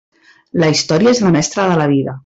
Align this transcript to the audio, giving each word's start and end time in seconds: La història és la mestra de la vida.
La 0.63 0.71
història 0.75 1.13
és 1.17 1.23
la 1.27 1.33
mestra 1.37 1.71
de 1.73 1.77
la 1.83 1.91
vida. 1.97 2.19